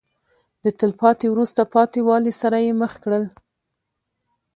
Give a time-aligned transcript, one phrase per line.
[0.63, 3.23] د تلپاتې وروسته پاتې والي سره یې مخ کړل.